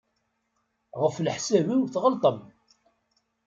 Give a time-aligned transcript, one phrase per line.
[1.01, 2.37] Ɣef leḥsab-iw tɣelṭem.